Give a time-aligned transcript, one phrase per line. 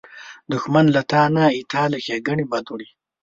[0.51, 2.87] دښمن له تا نه، ستا له ښېګڼې نه بد وړي